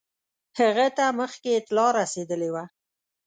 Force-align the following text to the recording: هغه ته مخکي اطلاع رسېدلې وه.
هغه 0.59 0.87
ته 0.97 1.05
مخکي 1.19 1.51
اطلاع 1.59 1.89
رسېدلې 1.99 2.49
وه. 2.53 2.63